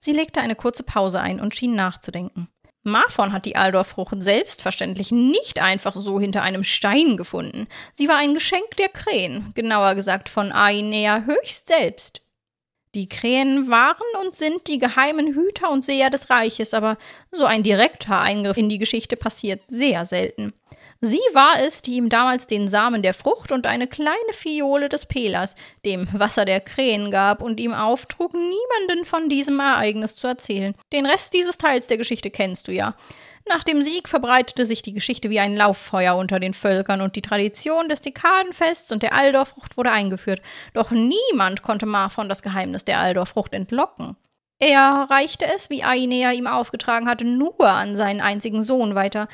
[0.01, 2.47] Sie legte eine kurze Pause ein und schien nachzudenken.
[2.83, 7.67] Marfon hat die Aldorfrucht selbstverständlich nicht einfach so hinter einem Stein gefunden.
[7.93, 12.21] Sie war ein Geschenk der Krähen, genauer gesagt von Ainea höchst selbst.
[12.95, 16.97] Die Krähen waren und sind die geheimen Hüter und Seher des Reiches, aber
[17.31, 20.53] so ein direkter Eingriff in die Geschichte passiert sehr selten.
[21.01, 25.05] Sie war es, die ihm damals den Samen der Frucht und eine kleine Fiole des
[25.05, 30.75] Pelas, dem Wasser der Krähen gab und ihm auftrug, niemanden von diesem Ereignis zu erzählen.
[30.91, 32.95] Den Rest dieses Teils der Geschichte kennst du ja.
[33.47, 37.21] Nach dem Sieg verbreitete sich die Geschichte wie ein Lauffeuer unter den Völkern und die
[37.21, 40.41] Tradition des Dekadenfests und der Aldorfrucht wurde eingeführt.
[40.73, 44.17] Doch niemand konnte Marfon das Geheimnis der Aldorfrucht entlocken.
[44.59, 49.29] Er reichte es, wie Ainea ihm aufgetragen hatte, nur an seinen einzigen Sohn weiter,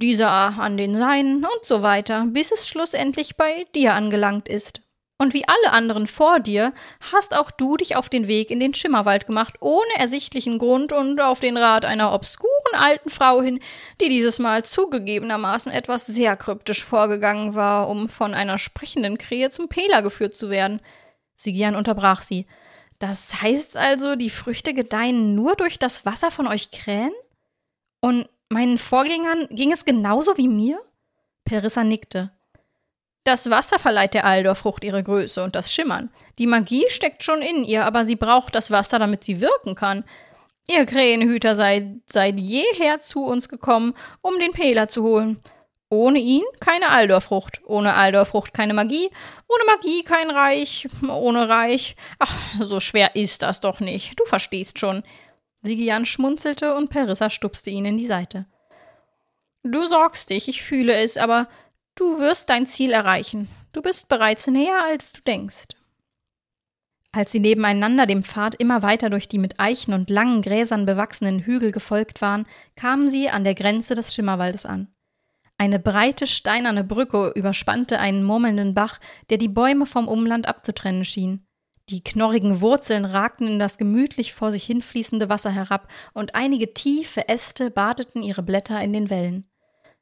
[0.00, 4.82] dieser an den seinen und so weiter, bis es schlussendlich bei dir angelangt ist.
[5.20, 6.72] Und wie alle anderen vor dir,
[7.12, 11.20] hast auch du dich auf den Weg in den Schimmerwald gemacht, ohne ersichtlichen Grund und
[11.20, 13.60] auf den Rat einer obskuren alten Frau hin,
[14.00, 19.68] die dieses Mal zugegebenermaßen etwas sehr kryptisch vorgegangen war, um von einer sprechenden Krähe zum
[19.68, 20.80] Pela geführt zu werden.
[21.36, 22.46] Sigian unterbrach sie.
[22.98, 27.12] Das heißt also, die Früchte gedeihen nur durch das Wasser von euch Krähen?
[28.00, 30.80] Und meinen Vorgängern ging es genauso wie mir?
[31.44, 32.32] Perissa nickte.
[33.24, 36.10] Das Wasser verleiht der Aldorfrucht ihre Größe und das Schimmern.
[36.38, 40.04] Die Magie steckt schon in ihr, aber sie braucht das Wasser, damit sie wirken kann.
[40.68, 45.42] Ihr Krähenhüter seid seit jeher zu uns gekommen, um den Pela zu holen.
[45.90, 49.10] Ohne ihn keine Aldorfrucht, ohne Aldorfrucht keine Magie,
[49.48, 51.96] ohne Magie kein Reich, ohne Reich.
[52.20, 54.18] Ach, so schwer ist das doch nicht.
[54.18, 55.02] Du verstehst schon.
[55.62, 58.46] Sigian schmunzelte und Perissa stupste ihn in die Seite.
[59.62, 61.48] Du sorgst dich, ich fühle es, aber
[62.00, 63.48] Du wirst dein Ziel erreichen.
[63.72, 65.66] Du bist bereits näher, als du denkst.
[67.12, 71.40] Als sie nebeneinander dem Pfad immer weiter durch die mit Eichen und langen Gräsern bewachsenen
[71.40, 74.88] Hügel gefolgt waren, kamen sie an der Grenze des Schimmerwaldes an.
[75.58, 81.46] Eine breite steinerne Brücke überspannte einen murmelnden Bach, der die Bäume vom Umland abzutrennen schien.
[81.90, 87.28] Die knorrigen Wurzeln ragten in das gemütlich vor sich hinfließende Wasser herab, und einige tiefe
[87.28, 89.50] Äste badeten ihre Blätter in den Wellen.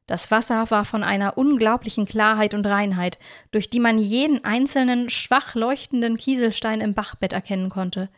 [0.07, 3.18] Das Wasser war von einer unglaublichen Klarheit und Reinheit,
[3.53, 8.11] durch die man jeden einzelnen schwach leuchtenden Kieselstein im Bachbett erkennen konnte.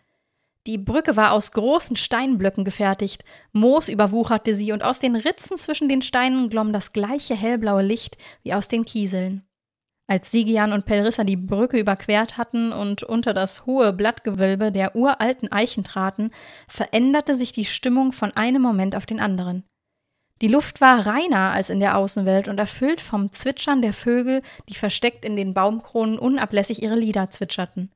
[0.67, 5.89] Die Brücke war aus großen Steinblöcken gefertigt, Moos überwucherte sie, und aus den Ritzen zwischen
[5.89, 9.45] den Steinen glomm das gleiche hellblaue Licht wie aus den Kieseln.
[10.11, 15.53] Als Sigian und Pelrissa die Brücke überquert hatten und unter das hohe Blattgewölbe der uralten
[15.53, 16.33] Eichen traten,
[16.67, 19.63] veränderte sich die Stimmung von einem Moment auf den anderen.
[20.43, 24.75] Die Luft war reiner als in der Außenwelt und erfüllt vom Zwitschern der Vögel, die
[24.75, 27.93] versteckt in den Baumkronen unablässig ihre Lieder zwitscherten.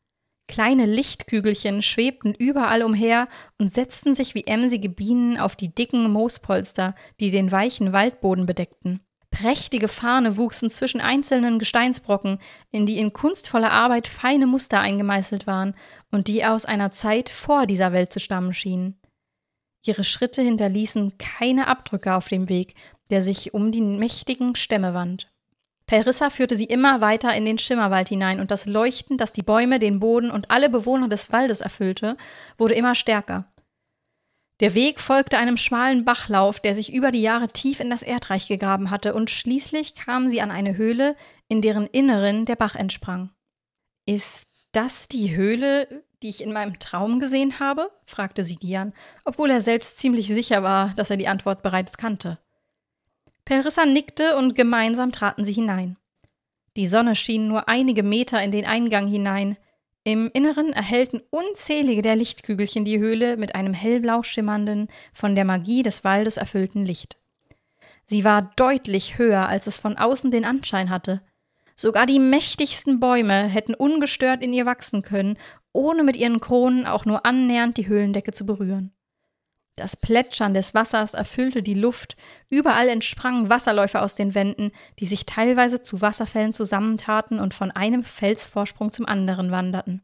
[0.47, 3.27] Kleine Lichtkügelchen schwebten überall umher
[3.59, 9.01] und setzten sich wie emsige Bienen auf die dicken Moospolster, die den weichen Waldboden bedeckten.
[9.35, 12.39] Prächtige Fahne wuchsen zwischen einzelnen Gesteinsbrocken,
[12.71, 15.75] in die in kunstvoller Arbeit feine Muster eingemeißelt waren
[16.13, 18.97] und die aus einer Zeit vor dieser Welt zu stammen schienen.
[19.85, 22.77] Ihre Schritte hinterließen keine Abdrücke auf dem Weg,
[23.11, 25.33] der sich um die mächtigen Stämme wand.
[25.87, 29.81] Perissa führte sie immer weiter in den Schimmerwald hinein, und das Leuchten, das die Bäume,
[29.81, 32.17] den Boden und alle Bewohner des Waldes erfüllte,
[32.57, 33.53] wurde immer stärker.
[34.65, 38.49] Der Weg folgte einem schmalen Bachlauf, der sich über die Jahre tief in das Erdreich
[38.49, 41.17] gegraben hatte, und schließlich kamen sie an eine Höhle,
[41.49, 43.29] in deren Inneren der Bach entsprang.
[44.07, 47.91] Ist das die Höhle, die ich in meinem Traum gesehen habe?
[48.07, 48.95] fragte Sigian,
[49.27, 52.39] obwohl er selbst ziemlich sicher war, dass er die Antwort bereits kannte.
[53.45, 55.99] Perissa nickte und gemeinsam traten sie hinein.
[56.79, 59.59] Die Sonne schien nur einige Meter in den Eingang hinein.
[60.07, 65.83] Im Inneren erhellten unzählige der Lichtkügelchen die Höhle mit einem hellblau schimmernden, von der Magie
[65.83, 67.19] des Waldes erfüllten Licht.
[68.05, 71.23] Sie war deutlich höher, als es von außen den Anschein hatte.
[71.75, 75.39] Sogar die mächtigsten Bäume hätten ungestört in ihr wachsen können,
[75.73, 78.93] ohne mit ihren Kronen auch nur annähernd die Höhlendecke zu berühren.
[79.77, 82.17] Das Plätschern des Wassers erfüllte die Luft,
[82.49, 88.05] überall entsprangen Wasserläufe aus den Wänden, die sich teilweise zu Wasserfällen zusammentaten und von einem
[88.05, 90.03] Felsvorsprung zum anderen wanderten.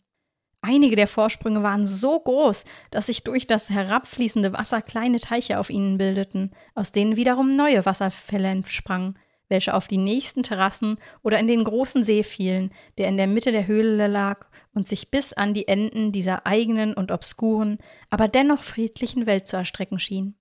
[0.63, 5.71] Einige der Vorsprünge waren so groß, dass sich durch das herabfließende Wasser kleine Teiche auf
[5.71, 9.19] ihnen bildeten, aus denen wiederum neue Wasserfälle entsprangen,
[9.51, 13.53] welche auf die nächsten Terrassen oder in den großen See fielen, der in der Mitte
[13.53, 18.63] der Höhle lag und sich bis an die Enden dieser eigenen und obskuren, aber dennoch
[18.63, 20.37] friedlichen Welt zu erstrecken schien.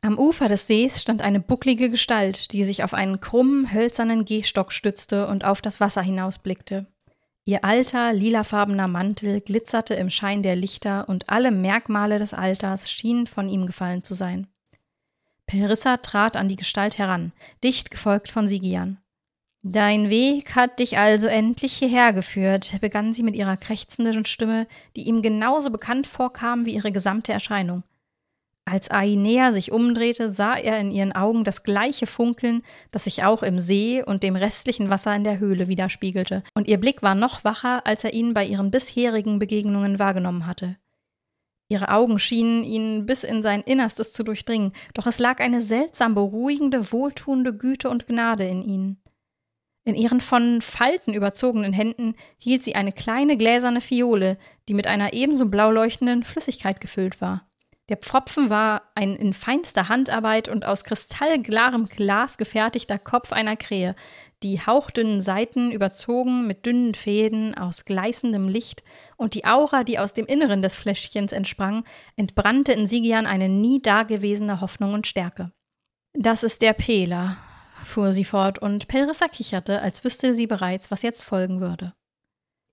[0.00, 4.72] Am Ufer des Sees stand eine bucklige Gestalt, die sich auf einen krummen, hölzernen Gehstock
[4.72, 6.86] stützte und auf das Wasser hinausblickte.
[7.44, 13.26] Ihr alter, lilafarbener Mantel glitzerte im Schein der Lichter und alle Merkmale des Alters schienen
[13.26, 14.46] von ihm gefallen zu sein.
[15.48, 17.32] Pelrissa trat an die Gestalt heran,
[17.64, 18.98] dicht gefolgt von Sigian.
[19.62, 25.02] Dein Weg hat dich also endlich hierher geführt, begann sie mit ihrer krächzenden Stimme, die
[25.02, 27.82] ihm genauso bekannt vorkam wie ihre gesamte Erscheinung.
[28.66, 33.42] Als Ainea sich umdrehte, sah er in ihren Augen das gleiche Funkeln, das sich auch
[33.42, 37.44] im See und dem restlichen Wasser in der Höhle widerspiegelte, und ihr Blick war noch
[37.44, 40.76] wacher, als er ihn bei ihren bisherigen Begegnungen wahrgenommen hatte.
[41.70, 46.14] Ihre Augen schienen ihn bis in sein Innerstes zu durchdringen, doch es lag eine seltsam
[46.14, 49.02] beruhigende, wohltuende Güte und Gnade in ihnen.
[49.84, 55.12] In ihren von Falten überzogenen Händen hielt sie eine kleine gläserne Fiole, die mit einer
[55.12, 57.48] ebenso blau leuchtenden Flüssigkeit gefüllt war.
[57.88, 63.96] Der Pfropfen war ein in feinster Handarbeit und aus kristallklarem Glas gefertigter Kopf einer Krähe,
[64.42, 68.84] die hauchdünnen Seiten überzogen mit dünnen Fäden aus gleißendem Licht,
[69.16, 71.84] und die Aura, die aus dem Inneren des Fläschchens entsprang,
[72.16, 75.52] entbrannte in Sigian eine nie dagewesene Hoffnung und Stärke.
[76.14, 77.36] Das ist der Pela,
[77.84, 81.94] fuhr sie fort, und Pelrissa kicherte, als wüsste sie bereits, was jetzt folgen würde.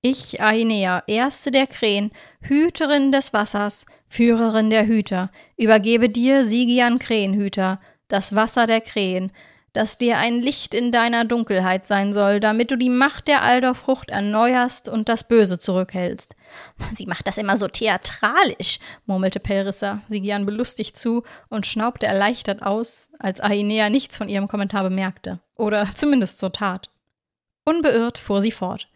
[0.01, 7.82] Ich, Ainea, erste der Krähen, Hüterin des Wassers, Führerin der Hüter, übergebe dir, Sigian Krähenhüter,
[8.08, 9.32] das Wasser der Krähen,
[9.75, 14.09] das dir ein Licht in deiner Dunkelheit sein soll, damit du die Macht der Aldorfrucht
[14.09, 16.35] erneuerst und das Böse zurückhältst.
[16.93, 23.09] Sie macht das immer so theatralisch, murmelte Pelrissa, Sigian belustigt zu und schnaubte erleichtert aus,
[23.19, 25.39] als Ainea nichts von ihrem Kommentar bemerkte.
[25.55, 26.89] Oder zumindest so tat.
[27.65, 28.88] Unbeirrt fuhr sie fort.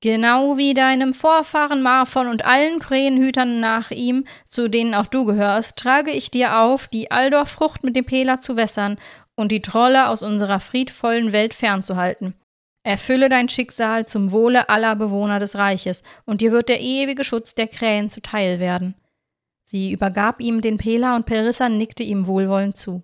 [0.00, 5.78] Genau wie deinem Vorfahren Marfon und allen Krähenhütern nach ihm, zu denen auch du gehörst,
[5.78, 8.98] trage ich dir auf, die Aldorfrucht mit dem Pela zu wässern
[9.36, 12.34] und die Trolle aus unserer friedvollen Welt fernzuhalten.
[12.82, 17.54] Erfülle dein Schicksal zum Wohle aller Bewohner des Reiches, und dir wird der ewige Schutz
[17.54, 18.94] der Krähen zuteil werden.
[19.64, 23.02] Sie übergab ihm den Pela und Perissa nickte ihm wohlwollend zu.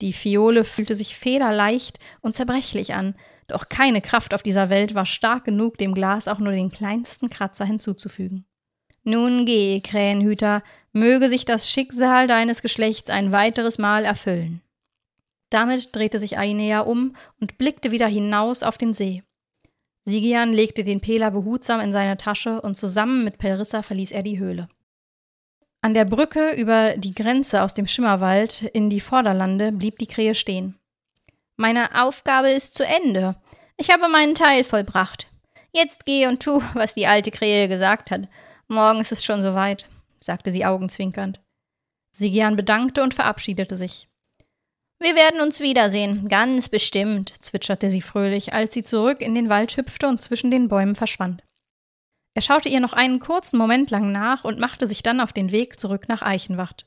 [0.00, 3.14] Die Fiole fühlte sich federleicht und zerbrechlich an,
[3.46, 7.28] doch keine Kraft auf dieser Welt war stark genug, dem Glas auch nur den kleinsten
[7.28, 8.46] Kratzer hinzuzufügen.
[9.02, 10.62] Nun geh, Krähenhüter,
[10.92, 14.62] möge sich das Schicksal deines Geschlechts ein weiteres Mal erfüllen.
[15.50, 19.22] Damit drehte sich Ainea um und blickte wieder hinaus auf den See.
[20.06, 24.38] Sigian legte den Pela behutsam in seine Tasche und zusammen mit Pelrissa verließ er die
[24.38, 24.68] Höhle.
[25.80, 30.34] An der Brücke über die Grenze aus dem Schimmerwald in die Vorderlande blieb die Krähe
[30.34, 30.78] stehen.
[31.56, 33.36] Meine Aufgabe ist zu Ende.
[33.76, 35.28] Ich habe meinen Teil vollbracht.
[35.72, 38.28] Jetzt geh und tu, was die alte Krähe gesagt hat.
[38.68, 39.86] Morgen ist es schon soweit,
[40.20, 41.40] sagte sie augenzwinkernd.
[42.12, 44.08] Sigian bedankte und verabschiedete sich.
[45.04, 49.76] Wir werden uns wiedersehen, ganz bestimmt, zwitscherte sie fröhlich, als sie zurück in den Wald
[49.76, 51.42] hüpfte und zwischen den Bäumen verschwand.
[52.32, 55.52] Er schaute ihr noch einen kurzen Moment lang nach und machte sich dann auf den
[55.52, 56.86] Weg zurück nach Eichenwacht.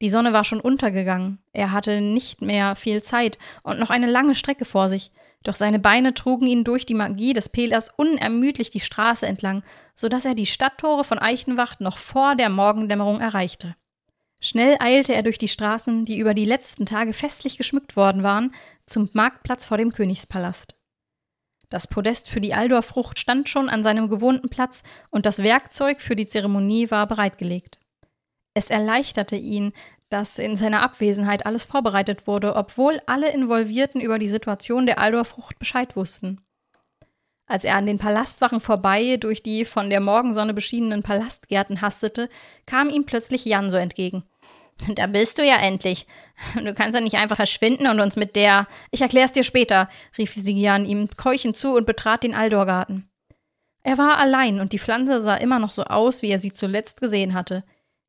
[0.00, 4.34] Die Sonne war schon untergegangen, er hatte nicht mehr viel Zeit und noch eine lange
[4.34, 8.80] Strecke vor sich, doch seine Beine trugen ihn durch die Magie des Pelers unermüdlich die
[8.80, 13.76] Straße entlang, so dass er die Stadttore von Eichenwacht noch vor der Morgendämmerung erreichte.
[14.40, 18.54] Schnell eilte er durch die Straßen, die über die letzten Tage festlich geschmückt worden waren,
[18.86, 20.74] zum Marktplatz vor dem Königspalast.
[21.68, 26.16] Das Podest für die Aldorfrucht stand schon an seinem gewohnten Platz und das Werkzeug für
[26.16, 27.78] die Zeremonie war bereitgelegt.
[28.54, 29.72] Es erleichterte ihn,
[30.08, 35.58] dass in seiner Abwesenheit alles vorbereitet wurde, obwohl alle Involvierten über die Situation der Aldorfrucht
[35.60, 36.40] Bescheid wussten.
[37.46, 42.28] Als er an den Palastwachen vorbei durch die von der Morgensonne beschienenen Palastgärten hastete,
[42.66, 44.24] kam ihm plötzlich Jan so entgegen.
[44.94, 46.06] Da bist du ja endlich.
[46.54, 48.66] Du kannst ja nicht einfach verschwinden und uns mit der.
[48.90, 53.10] Ich erklär's dir später, rief Sigian ihm keuchend zu und betrat den Aldorgarten.
[53.82, 57.00] Er war allein und die Pflanze sah immer noch so aus, wie er sie zuletzt
[57.00, 57.64] gesehen hatte.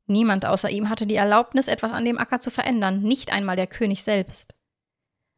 [0.06, 3.66] Niemand außer ihm hatte die Erlaubnis, etwas an dem Acker zu verändern, nicht einmal der
[3.66, 4.54] König selbst.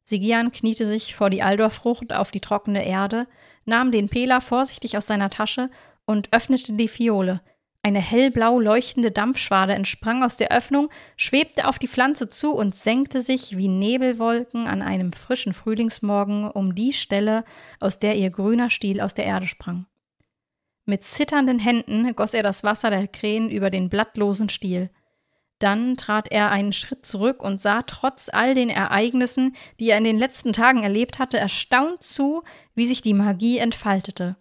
[0.04, 3.26] Sigian kniete sich vor die Aldorfrucht auf die trockene Erde,
[3.64, 5.70] nahm den Pela vorsichtig aus seiner Tasche
[6.04, 7.40] und öffnete die Fiole.
[7.84, 13.20] Eine hellblau leuchtende Dampfschwade entsprang aus der Öffnung, schwebte auf die Pflanze zu und senkte
[13.20, 17.44] sich wie Nebelwolken an einem frischen Frühlingsmorgen um die Stelle,
[17.80, 19.84] aus der ihr grüner Stiel aus der Erde sprang.
[20.86, 24.88] Mit zitternden Händen goss er das Wasser der Krähen über den blattlosen Stiel.
[25.58, 30.04] Dann trat er einen Schritt zurück und sah trotz all den Ereignissen, die er in
[30.04, 34.36] den letzten Tagen erlebt hatte, erstaunt zu, wie sich die Magie entfaltete.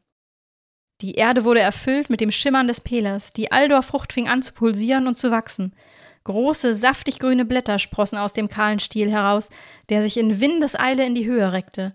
[1.01, 5.07] Die Erde wurde erfüllt mit dem Schimmern des Pelers, die Aldorfrucht fing an zu pulsieren
[5.07, 5.75] und zu wachsen.
[6.23, 9.49] Große, saftig grüne Blätter sprossen aus dem kahlen Stiel heraus,
[9.89, 11.93] der sich in Windeseile in die Höhe reckte.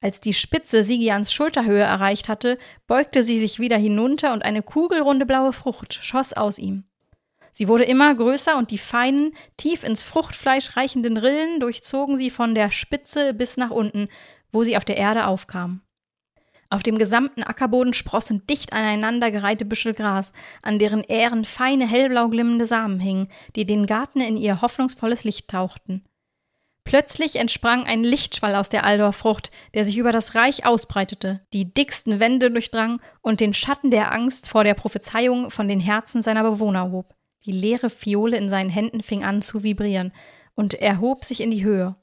[0.00, 2.58] Als die Spitze Sigians Schulterhöhe erreicht hatte,
[2.88, 6.84] beugte sie sich wieder hinunter und eine kugelrunde blaue Frucht schoss aus ihm.
[7.52, 12.54] Sie wurde immer größer und die feinen, tief ins Fruchtfleisch reichenden Rillen durchzogen sie von
[12.56, 14.08] der Spitze bis nach unten,
[14.50, 15.82] wo sie auf der Erde aufkam.
[16.72, 22.30] Auf dem gesamten Ackerboden sprossen dicht aneinander gereihte Büschel Gras, an deren Ähren feine hellblau
[22.30, 26.02] glimmende Samen hingen, die den Garten in ihr hoffnungsvolles Licht tauchten.
[26.84, 32.20] Plötzlich entsprang ein Lichtschwall aus der Aldorfrucht, der sich über das Reich ausbreitete, die dicksten
[32.20, 36.90] Wände durchdrang und den Schatten der Angst vor der Prophezeiung von den Herzen seiner Bewohner
[36.90, 37.14] hob.
[37.44, 40.14] Die leere Fiole in seinen Händen fing an zu vibrieren,
[40.54, 41.96] und er hob sich in die Höhe.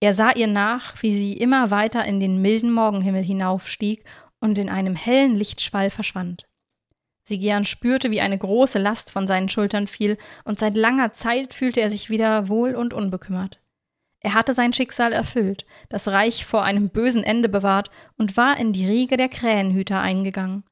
[0.00, 4.04] Er sah ihr nach, wie sie immer weiter in den milden Morgenhimmel hinaufstieg
[4.40, 6.46] und in einem hellen Lichtschwall verschwand.
[7.22, 11.80] Sigian spürte, wie eine große Last von seinen Schultern fiel, und seit langer Zeit fühlte
[11.80, 13.60] er sich wieder wohl und unbekümmert.
[14.20, 18.72] Er hatte sein Schicksal erfüllt, das Reich vor einem bösen Ende bewahrt und war in
[18.72, 20.64] die Riege der Krähenhüter eingegangen.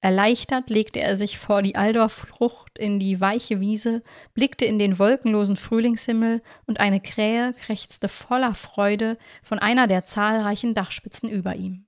[0.00, 5.56] Erleichtert legte er sich vor die Aldorffrucht in die weiche Wiese, blickte in den wolkenlosen
[5.56, 11.84] Frühlingshimmel und eine Krähe krächzte voller Freude von einer der zahlreichen Dachspitzen über ihm.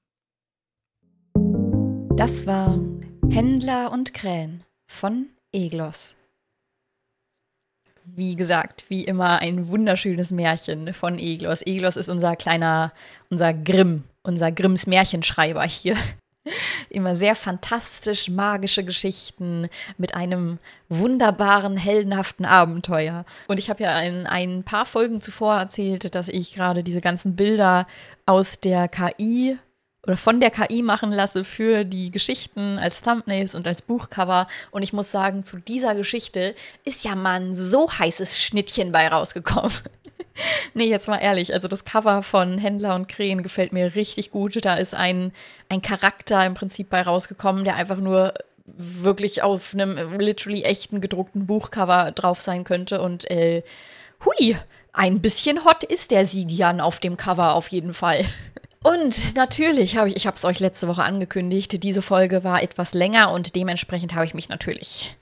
[2.17, 2.81] Das war
[3.31, 6.17] Händler und Krähen von Eglos.
[8.05, 11.63] Wie gesagt, wie immer ein wunderschönes Märchen von Eglos.
[11.65, 12.93] Eglos ist unser kleiner,
[13.29, 15.97] unser Grimm, unser Grimms Märchenschreiber hier.
[16.89, 23.25] Immer sehr fantastisch magische Geschichten mit einem wunderbaren, heldenhaften Abenteuer.
[23.49, 27.37] Und ich habe ja in ein paar Folgen zuvor erzählt, dass ich gerade diese ganzen
[27.37, 27.87] Bilder
[28.27, 29.59] aus der KI
[30.07, 34.47] oder von der KI machen lasse für die Geschichten als Thumbnails und als Buchcover.
[34.71, 39.09] Und ich muss sagen, zu dieser Geschichte ist ja mal ein so heißes Schnittchen bei
[39.09, 39.73] rausgekommen.
[40.75, 44.65] nee, jetzt mal ehrlich, also das Cover von Händler und Krähen gefällt mir richtig gut.
[44.65, 45.33] Da ist ein,
[45.69, 48.35] ein Charakter im Prinzip bei rausgekommen, der einfach nur
[48.67, 53.01] wirklich auf einem literally echten gedruckten Buchcover drauf sein könnte.
[53.01, 53.63] Und äh,
[54.25, 54.57] hui,
[54.93, 58.25] ein bisschen hot ist der Sigian auf dem Cover auf jeden Fall.
[58.83, 62.95] Und natürlich habe ich, ich habe es euch letzte Woche angekündigt, diese Folge war etwas
[62.95, 65.15] länger und dementsprechend habe ich mich natürlich,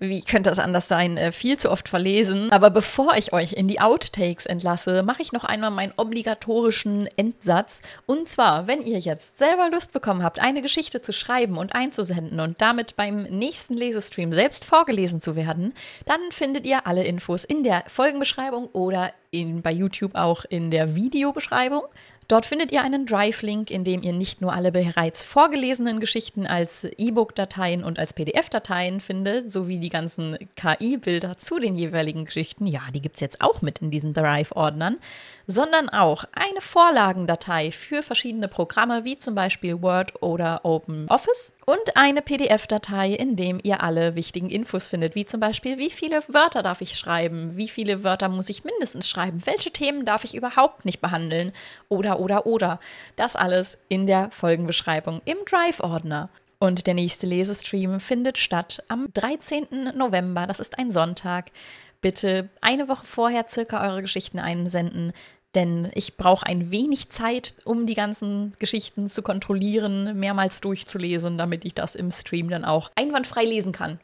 [0.00, 2.52] wie könnte es anders sein, äh, viel zu oft verlesen.
[2.52, 7.80] Aber bevor ich euch in die Outtakes entlasse, mache ich noch einmal meinen obligatorischen Endsatz.
[8.04, 12.38] Und zwar, wenn ihr jetzt selber Lust bekommen habt, eine Geschichte zu schreiben und einzusenden
[12.38, 15.72] und damit beim nächsten Lesestream selbst vorgelesen zu werden,
[16.04, 20.96] dann findet ihr alle Infos in der Folgenbeschreibung oder in, bei YouTube auch in der
[20.96, 21.84] Videobeschreibung.
[22.30, 26.84] Dort findet ihr einen Drive-Link, in dem ihr nicht nur alle bereits vorgelesenen Geschichten als
[26.84, 32.68] E-Book-Dateien und als PDF-Dateien findet, sowie die ganzen KI-Bilder zu den jeweiligen Geschichten.
[32.68, 34.98] Ja, die gibt es jetzt auch mit in diesen Drive-Ordnern,
[35.48, 42.20] sondern auch eine Vorlagendatei für verschiedene Programme, wie zum Beispiel Word oder OpenOffice und eine
[42.20, 46.80] PDF-Datei, in dem ihr alle wichtigen Infos findet, wie zum Beispiel, wie viele Wörter darf
[46.80, 51.00] ich schreiben, wie viele Wörter muss ich mindestens schreiben, welche Themen darf ich überhaupt nicht
[51.00, 51.52] behandeln
[51.88, 52.80] oder, oder, oder.
[53.14, 56.28] Das alles in der Folgenbeschreibung im Drive-Ordner.
[56.58, 59.92] Und der nächste Lesestream findet statt am 13.
[59.94, 60.48] November.
[60.48, 61.52] Das ist ein Sonntag.
[62.00, 65.12] Bitte eine Woche vorher circa eure Geschichten einsenden,
[65.54, 71.64] denn ich brauche ein wenig Zeit, um die ganzen Geschichten zu kontrollieren, mehrmals durchzulesen, damit
[71.64, 73.98] ich das im Stream dann auch einwandfrei lesen kann.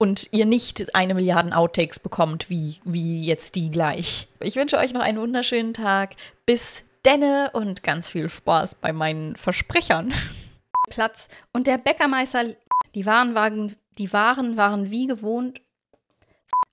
[0.00, 4.28] Und ihr nicht eine Milliarde Outtakes bekommt, wie, wie jetzt die gleich.
[4.40, 6.14] Ich wünsche euch noch einen wunderschönen Tag.
[6.46, 10.14] Bis denne und ganz viel Spaß bei meinen Versprechern.
[10.90, 11.28] Platz.
[11.52, 12.54] Und der Bäckermeister,
[12.94, 15.60] die Waren waren, die Waren waren wie gewohnt,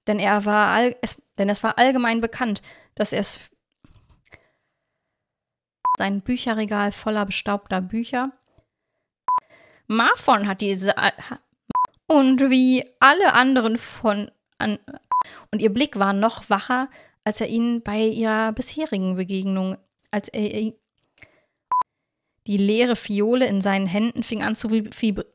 [0.08, 2.62] denn er war all, es, denn es war allgemein bekannt,
[2.94, 3.50] dass er es
[5.98, 8.32] sein Bücherregal voller bestaubter Bücher.
[9.88, 10.96] Marfon hat diese
[12.08, 14.80] und wie alle anderen von an,
[15.52, 16.90] und ihr Blick war noch wacher,
[17.24, 19.78] als er ihn bei ihrer bisherigen Begegnung
[20.16, 20.72] als er
[22.48, 25.26] die leere Fiole in seinen Händen fing an zu vibrieren.